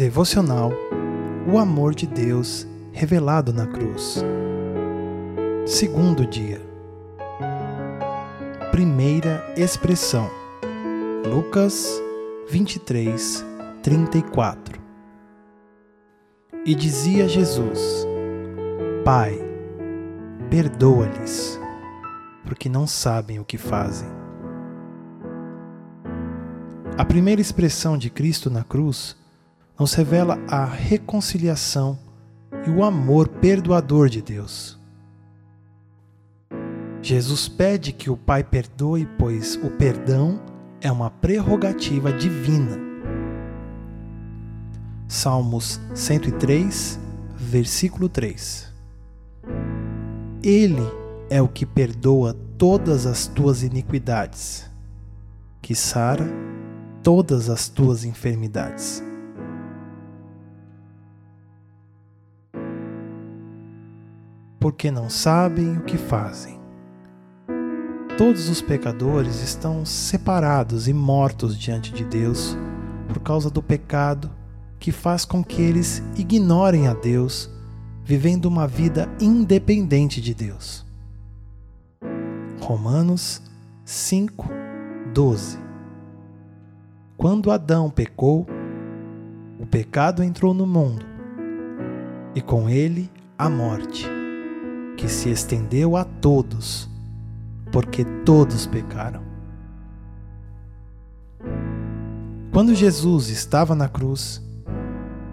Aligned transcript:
Devocional 0.00 0.72
O 1.46 1.58
amor 1.58 1.94
de 1.94 2.06
Deus 2.06 2.66
revelado 2.90 3.52
na 3.52 3.66
cruz. 3.66 4.24
Segundo 5.66 6.24
dia. 6.24 6.58
Primeira 8.70 9.44
expressão. 9.58 10.30
Lucas 11.26 12.00
23, 12.48 13.44
34. 13.82 14.80
E 16.64 16.74
dizia 16.74 17.28
Jesus: 17.28 18.06
Pai, 19.04 19.38
perdoa-lhes, 20.48 21.60
porque 22.46 22.70
não 22.70 22.86
sabem 22.86 23.38
o 23.38 23.44
que 23.44 23.58
fazem. 23.58 24.08
A 26.96 27.04
primeira 27.04 27.42
expressão 27.42 27.98
de 27.98 28.08
Cristo 28.08 28.48
na 28.48 28.64
cruz 28.64 29.19
nos 29.80 29.94
revela 29.94 30.38
a 30.46 30.66
reconciliação 30.66 31.98
e 32.66 32.70
o 32.70 32.84
amor 32.84 33.26
perdoador 33.26 34.10
de 34.10 34.20
Deus. 34.20 34.78
Jesus 37.00 37.48
pede 37.48 37.90
que 37.90 38.10
o 38.10 38.16
Pai 38.16 38.44
perdoe, 38.44 39.08
pois 39.18 39.56
o 39.56 39.70
perdão 39.70 40.38
é 40.82 40.92
uma 40.92 41.10
prerrogativa 41.10 42.12
divina. 42.12 42.78
Salmos 45.08 45.80
103, 45.94 47.00
versículo 47.36 48.10
3. 48.10 48.70
Ele 50.42 50.86
é 51.30 51.40
o 51.40 51.48
que 51.48 51.64
perdoa 51.64 52.36
todas 52.58 53.06
as 53.06 53.26
tuas 53.26 53.62
iniquidades, 53.62 54.70
que 55.62 55.74
sara 55.74 56.28
todas 57.02 57.48
as 57.48 57.70
tuas 57.70 58.04
enfermidades. 58.04 59.02
Porque 64.60 64.90
não 64.90 65.08
sabem 65.08 65.78
o 65.78 65.80
que 65.80 65.96
fazem. 65.96 66.60
Todos 68.18 68.50
os 68.50 68.60
pecadores 68.60 69.42
estão 69.42 69.86
separados 69.86 70.86
e 70.86 70.92
mortos 70.92 71.58
diante 71.58 71.90
de 71.90 72.04
Deus 72.04 72.54
por 73.08 73.18
causa 73.20 73.50
do 73.50 73.62
pecado 73.62 74.30
que 74.78 74.92
faz 74.92 75.24
com 75.24 75.42
que 75.42 75.62
eles 75.62 76.02
ignorem 76.16 76.86
a 76.86 76.92
Deus, 76.92 77.50
vivendo 78.04 78.44
uma 78.44 78.68
vida 78.68 79.08
independente 79.18 80.20
de 80.20 80.34
Deus. 80.34 80.86
Romanos 82.60 83.42
5, 83.84 84.48
12 85.14 85.58
Quando 87.16 87.50
Adão 87.50 87.88
pecou, 87.90 88.46
o 89.58 89.66
pecado 89.66 90.22
entrou 90.22 90.52
no 90.52 90.66
mundo, 90.66 91.04
e 92.34 92.40
com 92.40 92.68
ele 92.68 93.10
a 93.38 93.48
morte 93.48 94.19
que 95.00 95.08
se 95.08 95.30
estendeu 95.30 95.96
a 95.96 96.04
todos, 96.04 96.86
porque 97.72 98.04
todos 98.22 98.66
pecaram. 98.66 99.22
Quando 102.52 102.74
Jesus 102.74 103.30
estava 103.30 103.74
na 103.74 103.88
cruz, 103.88 104.42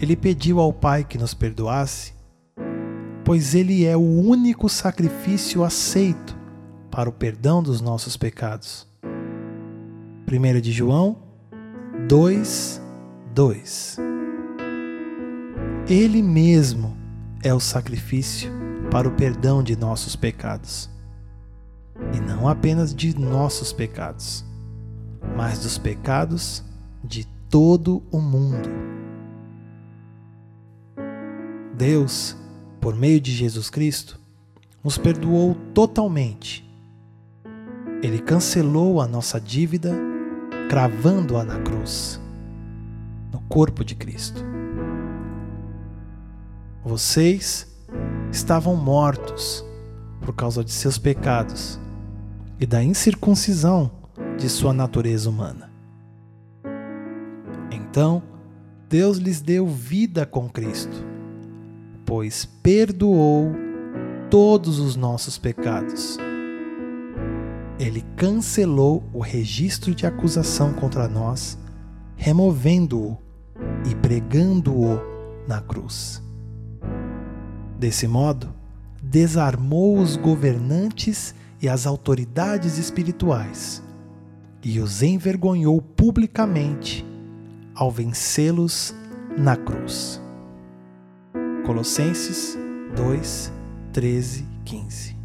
ele 0.00 0.16
pediu 0.16 0.58
ao 0.58 0.72
Pai 0.72 1.04
que 1.04 1.16
nos 1.16 1.32
perdoasse, 1.32 2.12
pois 3.24 3.54
ele 3.54 3.84
é 3.84 3.96
o 3.96 4.00
único 4.00 4.68
sacrifício 4.68 5.62
aceito 5.62 6.36
para 6.90 7.08
o 7.08 7.12
perdão 7.12 7.62
dos 7.62 7.80
nossos 7.80 8.16
pecados. 8.16 8.88
1 10.26 10.60
de 10.60 10.72
João 10.72 11.18
2, 12.08 12.82
2 13.32 13.96
Ele 15.88 16.20
mesmo 16.20 16.96
é 17.44 17.54
o 17.54 17.60
sacrifício 17.60 18.61
para 18.92 19.08
o 19.08 19.12
perdão 19.12 19.62
de 19.62 19.74
nossos 19.74 20.14
pecados. 20.14 20.90
E 22.12 22.20
não 22.20 22.46
apenas 22.46 22.94
de 22.94 23.18
nossos 23.18 23.72
pecados, 23.72 24.44
mas 25.34 25.60
dos 25.60 25.78
pecados 25.78 26.62
de 27.02 27.26
todo 27.48 28.02
o 28.10 28.20
mundo. 28.20 28.68
Deus, 31.74 32.36
por 32.82 32.94
meio 32.94 33.18
de 33.18 33.32
Jesus 33.32 33.70
Cristo, 33.70 34.20
nos 34.84 34.98
perdoou 34.98 35.54
totalmente. 35.72 36.62
Ele 38.02 38.18
cancelou 38.18 39.00
a 39.00 39.06
nossa 39.06 39.40
dívida, 39.40 39.96
cravando-a 40.68 41.44
na 41.44 41.58
cruz, 41.60 42.20
no 43.32 43.40
corpo 43.48 43.82
de 43.82 43.94
Cristo. 43.94 44.44
Vocês 46.84 47.71
estavam 48.32 48.74
mortos 48.74 49.64
por 50.22 50.34
causa 50.34 50.64
de 50.64 50.70
seus 50.72 50.96
pecados 50.96 51.78
e 52.58 52.66
da 52.66 52.82
incircuncisão 52.82 53.90
de 54.38 54.48
sua 54.48 54.72
natureza 54.72 55.28
humana. 55.28 55.70
Então, 57.70 58.22
Deus 58.88 59.18
lhes 59.18 59.40
deu 59.40 59.66
vida 59.66 60.24
com 60.24 60.48
Cristo, 60.48 61.04
pois 62.06 62.44
perdoou 62.44 63.52
todos 64.30 64.78
os 64.78 64.96
nossos 64.96 65.36
pecados. 65.36 66.16
Ele 67.78 68.02
cancelou 68.16 69.04
o 69.12 69.20
registro 69.20 69.94
de 69.94 70.06
acusação 70.06 70.72
contra 70.72 71.08
nós, 71.08 71.58
removendo-o 72.16 73.18
e 73.90 73.94
pregando-o 73.96 75.00
na 75.46 75.60
cruz. 75.60 76.22
Desse 77.82 78.06
modo, 78.06 78.54
desarmou 79.02 79.98
os 79.98 80.14
governantes 80.14 81.34
e 81.60 81.68
as 81.68 81.84
autoridades 81.84 82.78
espirituais 82.78 83.82
e 84.62 84.78
os 84.78 85.02
envergonhou 85.02 85.82
publicamente 85.82 87.04
ao 87.74 87.90
vencê-los 87.90 88.94
na 89.36 89.56
cruz. 89.56 90.22
Colossenses 91.66 92.56
2, 92.94 93.52
13, 93.92 94.46
15. 94.64 95.16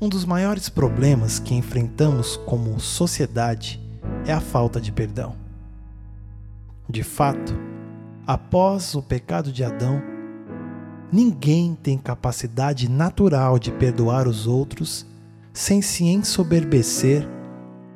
Um 0.00 0.08
dos 0.08 0.24
maiores 0.24 0.68
problemas 0.68 1.40
que 1.40 1.52
enfrentamos 1.52 2.36
como 2.46 2.78
sociedade 2.78 3.84
é 4.24 4.32
a 4.32 4.40
falta 4.40 4.80
de 4.80 4.92
perdão. 4.92 5.34
De 6.88 7.02
fato, 7.02 7.65
após 8.26 8.94
o 8.94 9.02
pecado 9.02 9.52
de 9.52 9.62
Adão, 9.62 10.02
ninguém 11.12 11.78
tem 11.80 11.96
capacidade 11.96 12.90
natural 12.90 13.58
de 13.58 13.70
perdoar 13.70 14.26
os 14.26 14.46
outros 14.46 15.06
sem 15.52 15.80
se 15.80 16.04
ensoberbecer 16.04 17.26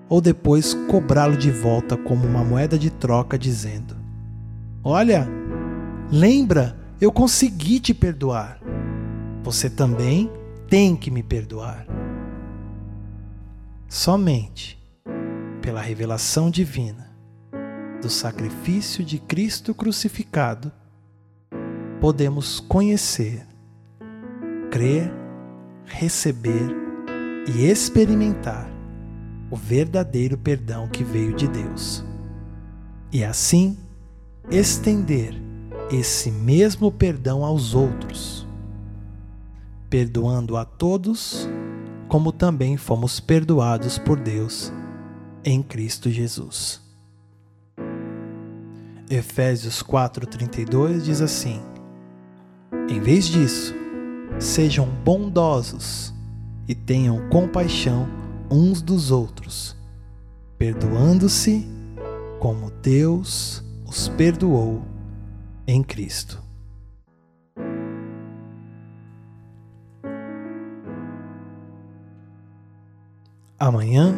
ou 0.08 0.20
depois 0.20 0.74
cobrá-lo 0.88 1.36
de 1.36 1.50
volta 1.50 1.96
como 1.96 2.26
uma 2.26 2.44
moeda 2.44 2.78
de 2.78 2.90
troca, 2.90 3.38
dizendo: 3.38 3.96
Olha, 4.82 5.28
lembra, 6.10 6.76
eu 7.00 7.12
consegui 7.12 7.80
te 7.80 7.92
perdoar. 7.92 8.60
Você 9.42 9.68
também 9.68 10.30
tem 10.68 10.96
que 10.96 11.10
me 11.10 11.22
perdoar. 11.22 11.86
Somente 13.88 14.78
pela 15.60 15.80
revelação 15.80 16.50
divina 16.50 17.09
do 18.00 18.08
sacrifício 18.08 19.04
de 19.04 19.18
Cristo 19.18 19.74
crucificado, 19.74 20.72
podemos 22.00 22.60
conhecer, 22.60 23.46
crer, 24.70 25.12
receber 25.84 26.74
e 27.46 27.66
experimentar 27.66 28.70
o 29.50 29.56
verdadeiro 29.56 30.38
perdão 30.38 30.88
que 30.88 31.04
veio 31.04 31.34
de 31.34 31.48
Deus. 31.48 32.04
E 33.12 33.24
assim 33.24 33.76
estender 34.50 35.34
esse 35.90 36.30
mesmo 36.30 36.90
perdão 36.90 37.44
aos 37.44 37.74
outros, 37.74 38.46
perdoando 39.88 40.56
a 40.56 40.64
todos, 40.64 41.48
como 42.08 42.32
também 42.32 42.76
fomos 42.76 43.18
perdoados 43.18 43.98
por 43.98 44.18
Deus 44.18 44.72
em 45.44 45.62
Cristo 45.62 46.10
Jesus. 46.10 46.89
Efésios 49.10 49.82
4:32 49.82 51.02
diz 51.02 51.20
assim: 51.20 51.60
Em 52.88 53.00
vez 53.00 53.24
disso, 53.24 53.74
sejam 54.38 54.86
bondosos 54.86 56.14
e 56.68 56.76
tenham 56.76 57.28
compaixão 57.28 58.08
uns 58.48 58.80
dos 58.80 59.10
outros, 59.10 59.76
perdoando-se 60.56 61.66
como 62.38 62.70
Deus 62.70 63.64
os 63.84 64.06
perdoou 64.10 64.80
em 65.66 65.82
Cristo. 65.82 66.40
Amanhã 73.58 74.14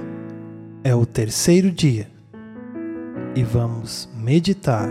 é 0.84 0.94
o 0.94 1.06
terceiro 1.06 1.72
dia 1.72 2.12
e 3.34 3.42
vamos 3.42 4.11
meditar 4.22 4.88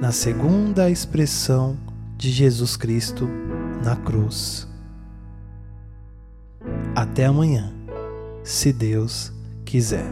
na 0.00 0.12
segunda 0.12 0.88
expressão 0.88 1.76
de 2.16 2.30
Jesus 2.30 2.76
Cristo 2.76 3.28
na 3.84 3.96
cruz. 3.96 4.68
Até 6.94 7.24
amanhã, 7.24 7.74
se 8.44 8.72
Deus 8.72 9.32
quiser. 9.64 10.06